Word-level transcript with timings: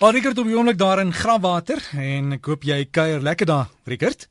Maar 0.00 0.12
Rickert 0.12 0.38
op 0.38 0.44
die 0.44 0.56
oomblik 0.56 0.76
daar 0.78 1.00
in 1.00 1.12
Grabwater 1.12 1.80
en 1.96 2.34
ek 2.36 2.44
hoop 2.50 2.64
jy 2.68 2.82
kuier 2.92 3.22
lekker 3.24 3.48
daar, 3.48 3.70
Rickert. 3.88 4.26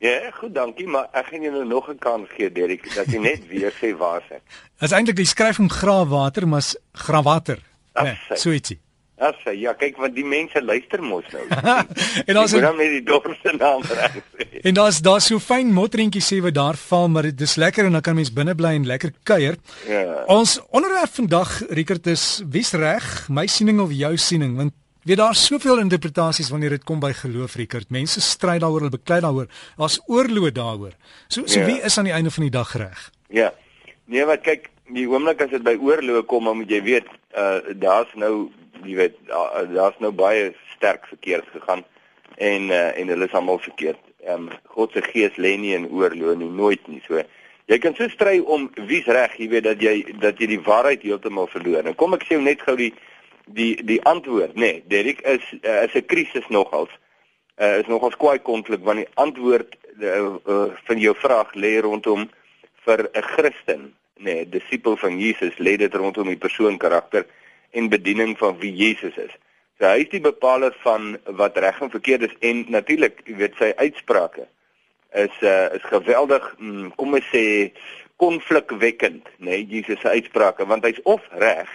Ja, 0.00 0.30
goed, 0.38 0.54
dankie, 0.56 0.86
maar 0.88 1.10
ek 1.12 1.26
gaan 1.34 1.42
jou 1.44 1.52
nou 1.52 1.66
nog 1.68 1.90
'n 1.92 1.98
kans 1.98 2.28
gee, 2.32 2.48
Derek, 2.48 2.88
dat 2.94 3.12
jy 3.12 3.18
net 3.20 3.46
weer 3.48 3.72
sê 3.76 3.92
waar 3.92 4.22
se. 4.28 4.40
Dit 4.80 4.88
is 4.88 4.92
eintlik 4.96 5.16
die 5.16 5.26
skryf 5.28 5.56
van 5.56 5.70
Grabwater, 5.70 6.48
maar's 6.48 6.76
Grabwater. 6.92 7.58
Nee, 7.94 8.16
so 8.34 8.50
ietsie. 8.50 8.80
Ag, 9.20 9.36
ja, 9.52 9.74
kyk 9.76 9.98
want 10.00 10.14
die 10.16 10.24
mense 10.24 10.62
luister 10.64 11.02
mos 11.04 11.26
nou. 11.28 11.42
en 12.28 12.36
daar's 12.38 12.54
dan 12.56 12.78
net 12.80 12.94
die 12.94 13.02
dorpse 13.04 13.52
naam 13.52 13.82
reg. 13.84 14.14
en 14.68 14.76
daar's 14.78 15.02
daar's 15.04 15.26
so 15.28 15.42
fyn 15.44 15.74
motreentjies 15.76 16.30
sê 16.32 16.38
wat 16.40 16.54
daar 16.56 16.78
val, 16.80 17.10
maar 17.12 17.28
dit 17.28 17.42
is 17.44 17.58
lekker 17.60 17.84
en 17.84 17.98
dan 17.98 18.04
kan 18.06 18.16
mens 18.16 18.30
binne 18.32 18.54
bly 18.56 18.72
en 18.78 18.86
lekker 18.88 19.12
kuier. 19.28 19.58
Ja. 19.84 20.22
Ons 20.32 20.56
onderwerp 20.72 21.12
vandag, 21.18 21.52
Rickert, 21.68 22.08
is 22.08 22.24
wie's 22.48 22.72
reg, 22.72 23.10
my 23.28 23.44
siening 23.44 23.82
of 23.84 23.92
jou 23.92 24.14
siening, 24.16 24.54
want 24.56 24.72
weet 25.04 25.20
daar's 25.20 25.42
soveel 25.50 25.82
interpretasies 25.82 26.48
wanneer 26.52 26.78
dit 26.78 26.86
kom 26.88 27.02
by 27.02 27.12
geloof, 27.18 27.58
Rickert. 27.60 27.90
Mense 27.92 28.22
stry 28.24 28.56
daaroor, 28.62 28.86
hulle 28.86 28.94
beklei 28.94 29.18
daaroor. 29.20 29.50
Daar's 29.76 29.98
oorlog 30.08 30.54
daaroor. 30.56 30.94
So 31.28 31.44
so 31.44 31.60
ja. 31.60 31.66
wie 31.68 31.76
is 31.84 31.98
aan 31.98 32.08
die 32.08 32.16
einde 32.16 32.32
van 32.32 32.48
die 32.48 32.54
dag 32.56 32.72
reg? 32.72 33.10
Ja. 33.28 33.50
Nee, 34.08 34.24
wat 34.24 34.48
kyk, 34.48 34.70
die 34.96 35.04
oomblik 35.12 35.44
as 35.44 35.52
dit 35.52 35.66
by 35.66 35.76
oorlog 35.76 36.24
kom, 36.24 36.48
dan 36.48 36.62
moet 36.62 36.72
jy 36.72 36.80
weet, 36.88 37.12
uh 37.36 37.76
daar's 37.76 38.16
nou 38.16 38.48
jy 38.84 38.96
weet 38.96 39.16
daar's 39.74 39.98
nou 39.98 40.12
baie 40.12 40.52
sterk 40.76 41.06
verkeerd 41.06 41.48
gegaan 41.52 41.84
en 42.36 42.70
uh, 42.70 42.98
en 42.98 43.08
hulle 43.08 43.26
is 43.28 43.36
almal 43.36 43.58
verkeerd. 43.58 44.00
Ehm 44.24 44.48
um, 44.48 44.58
God 44.74 44.92
se 44.92 45.02
gees 45.02 45.36
lê 45.36 45.56
nie 45.56 45.74
in 45.76 45.88
oorlog 45.90 46.36
nie, 46.36 46.48
nooit 46.48 46.86
nie. 46.88 47.02
So 47.06 47.22
jy 47.70 47.78
kan 47.78 47.94
so 47.94 48.08
stry 48.08 48.38
om 48.40 48.70
wie's 48.88 49.08
reg, 49.08 49.36
jy 49.38 49.48
weet 49.52 49.66
dat 49.68 49.82
jy 49.84 49.94
dat 50.22 50.40
jy 50.40 50.48
die 50.54 50.62
waarheid 50.64 51.04
heeltemal 51.04 51.50
verloor. 51.52 51.84
En 51.84 51.96
kom 51.96 52.16
ek 52.16 52.24
sê 52.26 52.36
jou 52.38 52.44
net 52.44 52.64
gou 52.64 52.76
die 52.80 52.92
die 53.50 53.74
die 53.84 54.00
antwoord, 54.08 54.54
nê. 54.54 54.60
Nee, 54.60 54.82
Derek 54.88 55.20
is 55.28 55.44
uh, 55.60 55.82
is 55.84 55.94
'n 55.94 56.06
krisis 56.06 56.48
nogals. 56.48 56.92
Uh, 57.60 57.78
is 57.82 57.88
nogals 57.92 58.16
kwai 58.16 58.38
konflik 58.38 58.80
want 58.84 59.04
die 59.04 59.12
antwoord 59.20 59.76
uh, 60.00 60.36
uh, 60.48 60.68
van 60.88 60.98
jou 60.98 61.14
vraag 61.14 61.52
lê 61.54 61.80
rondom 61.80 62.28
vir 62.84 63.08
'n 63.12 63.22
Christen, 63.22 63.92
nê, 64.16 64.34
nee, 64.34 64.48
disipel 64.48 64.96
van 64.96 65.18
Jesus, 65.18 65.58
lê 65.58 65.76
dit 65.76 65.94
rondom 65.94 66.26
die 66.26 66.40
persoon 66.40 66.78
karakter 66.78 67.26
en 67.70 67.88
bediening 67.88 68.38
van 68.38 68.58
wie 68.58 68.72
Jesus 68.74 69.16
is. 69.16 69.34
So 69.78 69.88
hy 69.88 70.04
is 70.04 70.10
die 70.12 70.20
bepaler 70.20 70.74
van 70.84 71.14
wat 71.40 71.56
reg 71.56 71.80
en 71.80 71.90
verkeerd 71.90 72.28
is 72.28 72.34
en 72.44 72.64
natuurlik, 72.68 73.22
jy 73.24 73.36
weet 73.40 73.54
sy 73.58 73.72
uitsprake 73.80 74.46
is 75.18 75.36
uh 75.42 75.74
is 75.74 75.86
geweldig 75.90 76.44
mm, 76.58 76.90
kom 76.96 77.16
ons 77.18 77.30
sê 77.32 77.72
konflikwekkend, 78.20 79.26
nê, 79.38 79.56
nee, 79.56 79.66
Jesus 79.66 80.00
se 80.02 80.12
uitsprake 80.12 80.66
want 80.68 80.84
hy's 80.84 81.00
of 81.08 81.24
reg 81.40 81.70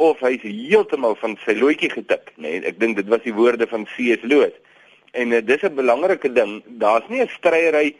of 0.00 0.22
hy's 0.24 0.44
heeltemal 0.46 1.16
van 1.20 1.34
sy 1.44 1.56
loetjie 1.58 1.90
getik, 1.92 2.30
nê. 2.36 2.54
Nee, 2.54 2.62
ek 2.70 2.78
dink 2.80 2.96
dit 2.96 3.08
was 3.12 3.24
die 3.26 3.34
woorde 3.36 3.66
van 3.68 3.84
C.S. 3.90 4.22
Lewis. 4.24 4.54
En 5.12 5.34
uh, 5.34 5.42
dis 5.44 5.66
'n 5.66 5.74
belangrike 5.76 6.30
ding, 6.32 6.62
daar's 6.80 7.04
nie 7.10 7.20
'n 7.20 7.28
stryery 7.28 7.96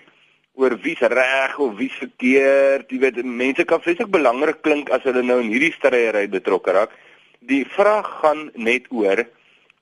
oor 0.55 0.79
wie's 0.81 1.01
reg 1.01 1.59
of 1.59 1.77
wie's 1.77 1.99
verkeerd. 1.99 2.89
Jy 2.89 2.99
weet, 2.99 3.21
mense 3.25 3.65
kan 3.65 3.83
vreeslik 3.83 4.09
belangrik 4.09 4.63
klink 4.63 4.89
as 4.91 5.03
hulle 5.03 5.23
nou 5.23 5.41
in 5.43 5.51
hierdie 5.53 5.75
stryery 5.77 6.29
betrokke 6.29 6.73
raak 6.73 6.95
die 7.41 7.65
vraag 7.65 8.09
gaan 8.21 8.51
net 8.55 8.89
oor 8.93 9.25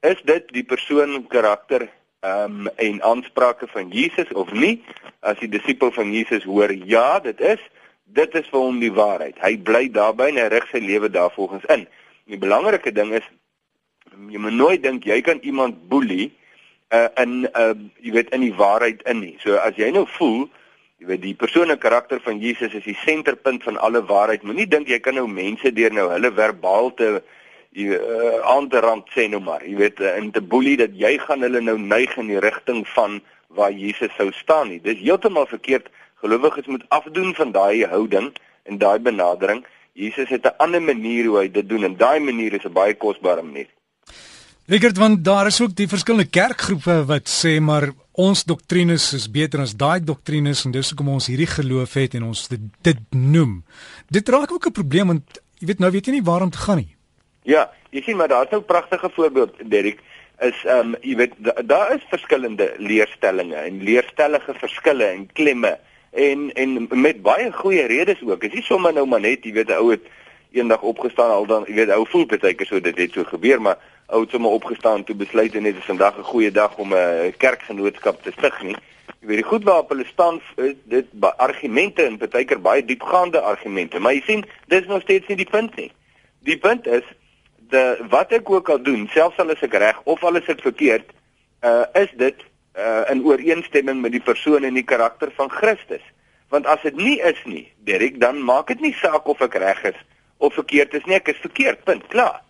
is 0.06 0.20
dit 0.24 0.52
die 0.54 0.64
persoon 0.64 1.26
karakter 1.26 1.88
ehm 2.20 2.66
um, 2.66 2.70
en 2.82 3.02
aansprake 3.02 3.66
van 3.70 3.90
Jesus 3.94 4.30
of 4.32 4.50
nie? 4.52 4.82
As 5.20 5.38
die 5.38 5.50
disipel 5.50 5.90
van 5.94 6.12
Jesus 6.12 6.44
hoor 6.44 6.72
ja 6.72 7.18
dit 7.20 7.40
is 7.40 7.62
dit 8.14 8.34
is 8.34 8.48
vir 8.50 8.60
hom 8.60 8.78
die 8.80 8.92
waarheid. 8.92 9.36
Hy 9.42 9.56
bly 9.62 9.88
daarby 9.92 10.30
en 10.32 10.40
hy 10.40 10.48
rig 10.48 10.66
sy 10.70 10.80
lewe 10.82 11.10
daarvolgens 11.12 11.66
in. 11.68 11.86
Die 12.26 12.38
belangrike 12.40 12.92
ding 12.92 13.12
is 13.14 13.26
jy 14.30 14.38
moet 14.38 14.56
nooit 14.56 14.82
dink 14.82 15.06
jy 15.06 15.20
kan 15.22 15.38
iemand 15.42 15.88
boelie 15.88 16.30
uh, 16.90 17.08
in 17.20 17.46
uh, 17.54 17.74
jy 18.02 18.14
weet 18.16 18.32
in 18.34 18.46
die 18.46 18.54
waarheid 18.54 19.02
in 19.06 19.20
nie. 19.22 19.36
So 19.44 19.58
as 19.62 19.78
jy 19.78 19.90
nou 19.94 20.06
voel 20.18 20.48
jy 20.98 21.06
weet 21.12 21.22
die 21.22 21.36
persoon 21.38 21.70
en 21.70 21.78
karakter 21.78 22.22
van 22.24 22.40
Jesus 22.42 22.74
is 22.74 22.86
die 22.86 22.98
senterpunt 23.04 23.62
van 23.62 23.78
alle 23.78 24.02
waarheid 24.02 24.42
moenie 24.42 24.66
dink 24.66 24.90
jy 24.90 24.98
kan 25.02 25.14
nou 25.14 25.28
mense 25.30 25.70
deur 25.74 25.94
nou 25.94 26.08
hulle 26.10 26.32
verbaal 26.34 26.94
te 26.98 27.18
jy 27.78 27.96
uh, 27.96 28.40
aan 28.52 28.68
die 28.72 28.82
rand 28.82 29.08
sê 29.14 29.28
nou 29.30 29.40
maar, 29.40 29.62
jy 29.66 29.76
weet 29.78 30.00
uh, 30.00 30.16
in 30.18 30.30
te 30.34 30.42
boelie 30.42 30.76
dat 30.80 30.96
jy 30.98 31.14
gaan 31.22 31.46
hulle 31.46 31.62
nou 31.64 31.78
neig 31.78 32.16
in 32.18 32.30
die 32.32 32.42
rigting 32.42 32.84
van 32.94 33.20
waar 33.54 33.72
Jesus 33.72 34.12
sou 34.16 34.28
staan 34.32 34.68
nie. 34.72 34.80
Dis 34.82 35.00
heeltemal 35.00 35.46
verkeerd. 35.46 35.88
Gelowiges 36.20 36.66
moet 36.66 36.84
afdoen 36.94 37.34
van 37.38 37.52
daai 37.54 37.86
houding 37.86 38.32
en 38.68 38.78
daai 38.78 38.98
benadering. 38.98 39.64
Jesus 39.92 40.28
het 40.28 40.44
'n 40.44 40.58
ander 40.58 40.82
manier 40.82 41.26
hoe 41.26 41.38
hy 41.38 41.48
dit 41.50 41.68
doen 41.68 41.84
en 41.84 41.96
daai 41.96 42.20
manier 42.20 42.52
is 42.54 42.64
'n 42.64 42.72
baie 42.72 42.94
kosbare 42.94 43.42
manier. 43.42 43.68
Rigert 44.66 44.98
want 44.98 45.24
daar 45.24 45.46
is 45.46 45.60
ook 45.60 45.74
die 45.74 45.88
verskillende 45.88 46.28
kerkgroepe 46.28 47.04
wat 47.04 47.28
sê 47.28 47.60
maar 47.60 47.88
ons 48.12 48.44
doktrines 48.44 49.12
is 49.12 49.30
beter 49.30 49.60
as 49.60 49.76
daai 49.76 50.00
doktrines 50.04 50.64
en 50.64 50.70
dis 50.70 50.90
hoekom 50.90 51.08
ons 51.08 51.26
hierdie 51.26 51.48
geloof 51.48 51.94
het 51.94 52.14
en 52.14 52.22
ons 52.22 52.48
dit, 52.48 52.60
dit 52.82 53.00
noem. 53.10 53.64
Dit 54.10 54.28
raak 54.28 54.52
ook 54.52 54.66
'n 54.66 54.72
probleem 54.72 55.06
want 55.06 55.40
jy 55.58 55.66
weet 55.66 55.78
nou 55.78 55.90
weet 55.90 56.06
jy 56.06 56.12
nie 56.12 56.28
waar 56.30 56.42
om 56.42 56.50
te 56.50 56.58
gaan 56.58 56.76
nie. 56.76 56.97
Ja, 57.48 57.70
jy 57.90 58.02
sien 58.04 58.16
maar 58.16 58.28
daar's 58.28 58.50
nou 58.50 58.60
'n 58.60 58.64
pragtige 58.64 59.10
voorbeeld 59.10 59.54
Derek 59.70 59.98
is 60.38 60.64
ehm 60.64 60.78
um, 60.78 60.96
jy 61.00 61.16
weet 61.16 61.34
daar 61.64 61.94
is 61.94 62.04
verskillende 62.08 62.74
leerstellings 62.76 63.54
en 63.54 63.82
leerstellige 63.82 64.54
verskille 64.54 65.04
en 65.04 65.28
klemme 65.32 65.78
en 66.12 66.52
en 66.52 66.88
met 66.90 67.22
baie 67.22 67.52
goeie 67.52 67.86
redes 67.86 68.22
ook. 68.22 68.42
Is 68.42 68.52
nie 68.52 68.62
sommer 68.62 68.92
nou 68.92 69.06
maar 69.06 69.20
net 69.20 69.44
jy 69.44 69.52
weet 69.52 69.68
'n 69.68 69.80
ou 69.80 69.90
het 69.90 70.04
eendag 70.52 70.82
opgestaan 70.82 71.30
al 71.30 71.46
dan 71.46 71.64
jy 71.66 71.74
weet 71.74 71.90
ou 71.90 72.06
voel 72.08 72.26
baie 72.26 72.54
keer 72.54 72.66
so 72.66 72.80
dit 72.80 72.98
het 72.98 73.12
so 73.12 73.24
gebeur 73.24 73.60
maar 73.60 73.78
ou 74.06 74.20
het 74.20 74.30
sommer 74.30 74.50
opgestaan 74.50 75.04
toe 75.04 75.16
besluit 75.16 75.54
en 75.54 75.62
net 75.62 75.76
is 75.76 75.84
vandag 75.84 76.18
'n 76.18 76.30
goeie 76.32 76.50
dag 76.50 76.76
om 76.76 76.94
'n 76.94 77.34
kerkgenootskap 77.36 78.22
te 78.22 78.32
stig 78.32 78.62
nie. 78.62 78.76
Jy 79.20 79.26
weet 79.26 79.42
die 79.42 79.50
goed 79.52 79.64
waarop 79.64 79.88
hulle 79.88 80.04
staan 80.04 80.40
dit 80.84 81.06
argumente 81.36 82.02
en 82.02 82.18
baie 82.18 82.44
keer 82.44 82.60
baie 82.60 82.84
diepgaande 82.84 83.40
argumente, 83.40 83.98
maar 83.98 84.12
jy 84.12 84.22
sien 84.26 84.44
dis 84.66 84.86
nog 84.86 85.02
steeds 85.02 85.26
nie 85.26 85.36
die 85.36 85.50
punt 85.50 85.76
nie. 85.76 85.92
Die 86.40 86.58
punt 86.58 86.86
is 86.86 87.02
de 87.70 88.04
wat 88.10 88.32
ek 88.32 88.50
ook 88.50 88.68
al 88.68 88.82
doen, 88.82 89.08
selfs 89.12 89.38
al 89.38 89.50
is 89.54 89.62
ek 89.64 89.74
reg 89.80 90.00
of 90.04 90.22
al 90.24 90.40
is 90.40 90.48
ek 90.48 90.62
verkeerd, 90.64 91.10
uh 91.64 91.84
is 91.98 92.12
dit 92.20 92.44
uh 92.78 93.04
in 93.12 93.24
ooreenstemming 93.26 94.00
met 94.00 94.14
die 94.14 94.24
persoon 94.24 94.64
en 94.64 94.78
die 94.78 94.86
karakter 94.86 95.32
van 95.36 95.50
Christus. 95.50 96.04
Want 96.48 96.66
as 96.66 96.82
dit 96.82 96.96
nie 96.96 97.18
is 97.20 97.40
nie, 97.44 97.66
Derek, 97.84 98.20
dan 98.20 98.40
maak 98.44 98.70
dit 98.72 98.80
nie 98.80 98.94
saak 98.96 99.28
of 99.28 99.42
ek 99.44 99.58
reg 99.60 99.82
is 99.92 99.98
of 100.38 100.54
verkeerd 100.54 100.94
is 100.94 101.04
nie, 101.04 101.18
ek 101.18 101.32
is 101.34 101.40
verkeerd, 101.42 101.82
punt, 101.84 102.04
klaar. 102.12 102.40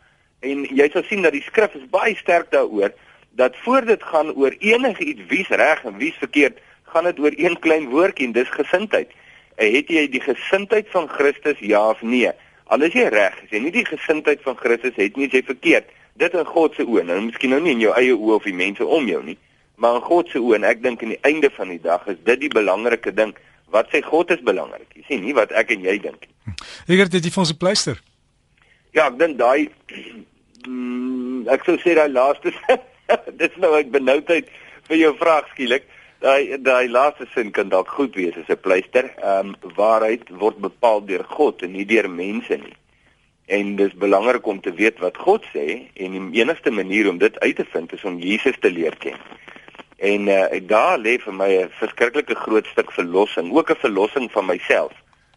En 0.44 0.66
jy 0.68 0.86
sal 0.92 1.06
sien 1.08 1.24
dat 1.24 1.32
die 1.34 1.42
skrif 1.42 1.72
is 1.74 1.86
baie 1.90 2.14
sterk 2.18 2.52
daaroor 2.52 2.92
dat 3.38 3.56
voor 3.62 3.84
dit 3.86 4.02
gaan 4.02 4.32
oor 4.34 4.54
enigiets 4.58 5.22
wie's 5.30 5.48
reg 5.48 5.84
en 5.86 5.96
wie's 5.98 6.16
verkeerd, 6.18 6.58
gaan 6.90 7.06
dit 7.06 7.18
oor 7.22 7.34
een 7.36 7.58
klein 7.58 7.88
woordjie 7.92 8.26
en 8.26 8.34
dis 8.34 8.50
gesindheid. 8.50 9.12
Het 9.58 9.90
jy 9.90 10.04
die 10.10 10.22
gesindheid 10.22 10.90
van 10.90 11.08
Christus 11.08 11.58
ja 11.62 11.82
of 11.90 12.02
nee? 12.02 12.32
Al 12.68 12.84
is 12.84 12.96
jy 12.96 13.06
reg, 13.12 13.36
as 13.44 13.52
jy 13.52 13.62
nie 13.64 13.72
die 13.72 13.86
gesindheid 13.86 14.42
van 14.44 14.56
Christus 14.60 14.96
het 15.00 15.16
nie, 15.16 15.28
is 15.28 15.36
jy 15.38 15.42
verkeerd. 15.46 15.88
Dit 16.20 16.34
in 16.36 16.48
God 16.48 16.74
se 16.76 16.84
oë, 16.84 17.04
nou 17.08 17.20
miskien 17.28 17.54
nou 17.54 17.60
nie 17.64 17.72
in 17.76 17.84
jou 17.86 17.94
eie 17.96 18.12
oë 18.16 18.34
of 18.36 18.48
die 18.48 18.56
mense 18.56 18.84
om 18.84 19.06
jou 19.08 19.20
nie, 19.24 19.38
maar 19.80 20.00
in 20.00 20.04
God 20.04 20.28
se 20.32 20.42
oë 20.42 20.58
en 20.58 20.66
ek 20.68 20.82
dink 20.84 21.04
aan 21.04 21.14
die 21.14 21.22
einde 21.28 21.50
van 21.54 21.72
die 21.72 21.80
dag 21.80 22.04
is 22.10 22.18
dit 22.26 22.42
die 22.42 22.52
belangrike 22.52 23.14
ding. 23.14 23.32
Wat 23.72 23.88
sê 23.92 24.02
God 24.04 24.32
is 24.34 24.44
belangrik? 24.44 24.88
Jy 24.96 25.04
sien 25.06 25.24
nie 25.24 25.36
wat 25.36 25.52
ek 25.56 25.72
en 25.72 25.84
jy 25.84 25.96
dink 26.02 26.26
nie. 26.26 26.56
Rigert, 26.90 27.12
dit 27.14 27.24
is 27.24 27.34
vir 27.34 27.44
ons 27.44 27.52
'n 27.52 27.60
pleister. 27.60 28.02
Ja, 28.92 29.06
ek 29.06 29.18
dink 29.18 29.38
daai 29.38 29.68
mm, 30.68 31.48
ek 31.48 31.64
sou 31.64 31.76
sê 31.80 31.94
daai 31.94 32.08
laaste 32.12 32.52
dis 33.40 33.54
nou 33.56 33.72
ek 33.78 33.92
benoudheid 33.92 34.48
vir 34.88 34.96
jou 34.96 35.14
vraag 35.16 35.48
skielik. 35.52 35.84
Daai 36.18 36.58
daai 36.58 36.88
laaste 36.90 37.28
sin 37.34 37.52
kan 37.54 37.68
dalk 37.70 37.88
goed 37.94 38.16
wees 38.18 38.36
as 38.36 38.48
'n 38.50 38.60
pleister. 38.60 39.04
Ehm 39.22 39.54
um, 39.54 39.74
waarheid 39.76 40.24
word 40.42 40.58
bepaal 40.58 41.04
deur 41.06 41.24
God 41.24 41.62
en 41.62 41.72
nie 41.72 41.86
deur 41.86 42.10
mense 42.10 42.56
nie. 42.56 42.76
En 43.46 43.76
dis 43.76 43.94
belangrik 43.94 44.46
om 44.46 44.60
te 44.60 44.72
weet 44.72 44.98
wat 44.98 45.16
God 45.16 45.44
sê 45.54 45.66
en 45.94 46.12
die 46.12 46.40
enigste 46.40 46.70
manier 46.70 47.08
om 47.08 47.18
dit 47.18 47.40
uit 47.40 47.56
te 47.56 47.64
vind 47.72 47.92
is 47.92 48.04
om 48.04 48.18
Jesus 48.18 48.56
te 48.60 48.70
leer 48.70 48.96
ken. 48.98 49.16
En 49.96 50.28
uh, 50.28 50.60
daar 50.66 50.98
lê 50.98 51.18
vir 51.18 51.34
my 51.34 51.50
'n 51.62 51.70
verskriklike 51.78 52.34
groot 52.34 52.66
stuk 52.66 52.92
verlossing, 52.92 53.52
ook 53.52 53.70
'n 53.70 53.80
verlossing 53.86 54.30
van 54.32 54.46
myself. 54.46 54.92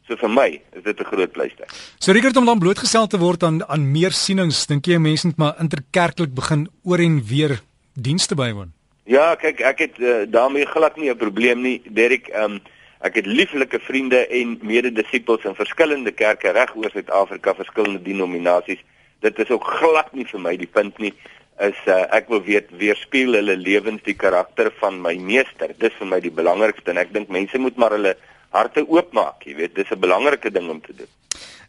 So 0.08 0.16
vir 0.16 0.30
my 0.30 0.62
is 0.74 0.84
dit 0.84 1.00
'n 1.00 1.06
groot 1.14 1.32
pleister. 1.32 1.66
So 2.00 2.12
Richard 2.12 2.38
om 2.38 2.46
dan 2.46 2.60
blootgestel 2.60 3.08
te 3.08 3.18
word 3.18 3.44
aan 3.44 3.68
aan 3.68 3.92
meer 3.92 4.12
sienings, 4.12 4.66
dink 4.66 4.86
jy 4.86 4.98
mense 4.98 5.28
moet 5.28 5.38
maar 5.38 5.56
interkerklik 5.60 6.34
begin 6.34 6.70
oor 6.84 7.00
en 7.00 7.24
weer 7.24 7.62
dienste 7.94 8.36
bywoon? 8.36 8.81
Ja, 9.12 9.34
kyk, 9.36 9.60
ek 9.68 9.82
het 9.84 9.98
uh, 10.00 10.22
daarmee 10.32 10.66
glad 10.66 10.96
nie 10.96 11.10
'n 11.12 11.18
probleem 11.20 11.62
nie. 11.62 11.82
Derek, 11.84 12.30
um, 12.32 12.62
ek 13.04 13.16
het 13.20 13.26
lieflike 13.26 13.80
vriende 13.80 14.28
en 14.28 14.60
mede-disippels 14.62 15.44
in 15.44 15.56
verskillende 15.56 16.12
kerke 16.12 16.52
reg 16.52 16.72
oor 16.76 16.90
Suid-Afrika, 16.94 17.56
verskillende 17.56 18.02
denominasies. 18.02 18.80
Dit 19.20 19.40
is 19.40 19.50
ook 19.50 19.64
glad 19.64 20.14
nie 20.14 20.26
vir 20.26 20.40
my 20.40 20.56
die 20.56 20.72
punt 20.72 20.98
nie. 20.98 21.14
Is 21.60 21.76
uh, 21.88 22.06
ek 22.16 22.30
wil 22.32 22.44
weet 22.44 22.72
weerspieël 22.72 23.34
hulle 23.34 23.58
lewens 23.58 24.02
die 24.04 24.16
karakter 24.16 24.72
van 24.80 25.02
my 25.02 25.16
meester. 25.16 25.76
Dis 25.78 25.98
vir 26.00 26.08
my 26.08 26.20
die 26.20 26.32
belangrikste 26.32 26.92
en 26.92 26.98
ek 26.98 27.12
dink 27.14 27.28
mense 27.28 27.58
moet 27.58 27.76
maar 27.76 27.92
hulle 27.92 28.16
harte 28.50 28.88
oopmaak, 28.88 29.44
jy 29.44 29.56
weet, 29.56 29.76
dis 29.76 29.92
'n 29.92 30.00
belangrike 30.00 30.52
ding 30.52 30.70
om 30.70 30.82
te 30.82 30.96
doen. 30.96 31.12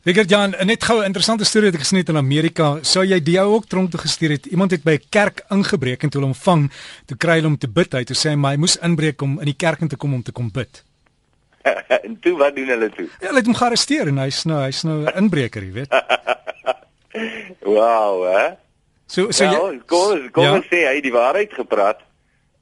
Wigert 0.03 0.31
Jan, 0.31 0.51
net 0.67 0.83
gou 0.83 0.99
'n 0.99 1.05
interessante 1.05 1.45
storie 1.45 1.71
wat 1.71 1.79
ek 1.79 1.85
gesien 1.87 1.99
het 1.99 2.09
in 2.09 2.17
Amerika. 2.17 2.79
Sou 2.83 3.05
jy 3.05 3.23
die 3.23 3.39
ou 3.39 3.55
ook 3.55 3.67
tronk 3.67 3.91
toe 3.91 4.01
gestuur 4.01 4.31
het? 4.31 4.47
Iemand 4.47 4.71
het 4.71 4.83
by 4.83 4.99
'n 4.99 5.09
kerk 5.11 5.45
ingebreek 5.49 6.03
en 6.03 6.11
toe 6.11 6.23
hom 6.23 6.35
vang, 6.35 6.73
toe 7.07 7.17
kry 7.17 7.35
hulle 7.35 7.47
hom 7.47 7.59
te 7.59 7.69
bid 7.69 7.95
uit. 7.95 8.07
Toe 8.07 8.17
sê 8.17 8.31
hy 8.31 8.35
maar 8.35 8.51
hy 8.51 8.57
moes 8.57 8.77
inbreek 8.77 9.23
om 9.23 9.39
in 9.39 9.45
die 9.45 9.57
kerk 9.57 9.81
in 9.81 9.89
te 9.89 9.97
kom 9.97 10.15
om 10.15 10.23
te 10.23 10.33
kom 10.33 10.51
bid. 10.51 10.85
en 12.07 12.19
toe 12.21 12.37
wat 12.37 12.57
doen 12.57 12.67
hulle 12.67 12.91
toe? 12.91 13.09
Ja, 13.21 13.27
hulle 13.27 13.39
het 13.39 13.47
hom 13.47 13.55
gearresteer 13.55 14.09
en 14.09 14.19
hy's 14.19 14.45
nou 14.45 14.61
hy's 14.65 14.83
nou 14.83 15.05
'n 15.05 15.17
inbreker, 15.17 15.63
jy 15.63 15.73
weet. 15.73 15.91
wow, 17.79 18.27
hè? 18.27 18.55
So 19.07 19.31
so 19.31 19.45
ja, 19.45 19.51
jy 19.51 19.81
kom 19.87 20.31
kom 20.31 20.43
ja? 20.43 20.63
sê 20.63 20.87
hy 20.89 21.01
die 21.01 21.13
waarheid 21.13 21.53
gepraat. 21.53 22.01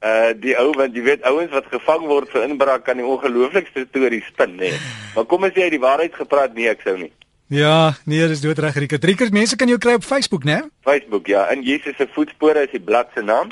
Uh 0.04 0.32
die 0.36 0.58
ou 0.58 0.72
want 0.76 0.94
jy 0.94 1.02
weet 1.02 1.22
ouens 1.22 1.50
wat 1.50 1.72
gevang 1.72 2.04
word 2.06 2.28
vir 2.28 2.42
inbraak 2.42 2.84
kan 2.84 2.96
die 2.96 3.06
ongelooflikste 3.06 3.86
stories 3.88 4.26
spin, 4.26 4.56
nê. 4.56 4.72
Maar 5.14 5.24
kom 5.24 5.44
as 5.44 5.54
jy 5.54 5.70
die 5.70 5.80
waarheid 5.80 6.14
gepraat 6.14 6.54
nie, 6.54 6.68
ek 6.68 6.82
sou 6.84 6.98
nie. 6.98 7.12
Ja, 7.50 7.96
nee, 8.06 8.26
dis 8.30 8.44
doodreg 8.44 8.76
Rieke. 8.78 8.98
Rieke, 9.02 9.26
mense 9.34 9.56
kan 9.58 9.66
jou 9.66 9.78
kry 9.82 9.96
op 9.98 10.04
Facebook, 10.06 10.44
né? 10.46 10.60
Facebook, 10.86 11.26
ja. 11.26 11.48
In 11.50 11.64
Jesus 11.66 11.96
se 11.98 12.06
voetspore 12.14 12.62
is 12.62 12.70
die 12.70 12.82
blad 12.82 13.10
se 13.14 13.24
naam. 13.26 13.50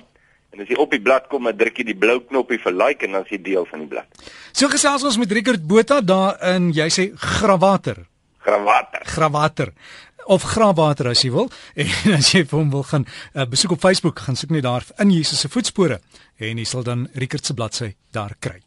En 0.54 0.62
as 0.62 0.70
jy 0.70 0.78
op 0.78 0.92
die 0.94 1.00
blad 1.02 1.26
kom, 1.32 1.48
dan 1.50 1.58
druk 1.58 1.80
jy 1.82 1.88
die 1.88 1.96
blou 1.98 2.20
knoppie 2.28 2.60
vir 2.62 2.76
like 2.78 3.02
en 3.06 3.18
dan 3.18 3.26
is 3.26 3.32
jy 3.34 3.40
deel 3.42 3.66
van 3.66 3.82
die 3.82 3.90
blad. 3.90 4.22
So 4.54 4.70
gesels 4.70 5.02
ons 5.02 5.18
met 5.18 5.34
Rickert 5.34 5.66
Botha 5.66 5.98
daar 5.98 6.38
in 6.54 6.70
jy 6.76 6.86
sê 6.94 7.08
Grawater. 7.18 8.04
Grawater. 8.46 9.02
Grawater 9.02 9.74
of 10.30 10.46
Grawater 10.46 11.10
as 11.10 11.24
jy 11.26 11.32
wil. 11.34 11.50
En 11.82 12.14
as 12.20 12.30
jy 12.30 12.44
hom 12.54 12.70
wil 12.70 12.86
gaan 12.86 13.08
uh, 13.34 13.48
besoek 13.50 13.74
op 13.74 13.82
Facebook, 13.82 14.22
gaan 14.28 14.38
soek 14.38 14.54
net 14.54 14.62
daar 14.68 14.86
in 15.02 15.10
Jesus 15.10 15.42
se 15.42 15.50
voetspore 15.50 15.98
en 16.38 16.62
jy 16.62 16.70
sal 16.70 16.86
dan 16.86 17.08
Rickert 17.18 17.50
se 17.50 17.58
bladsy 17.58 17.96
daar 18.14 18.38
kry. 18.38 18.60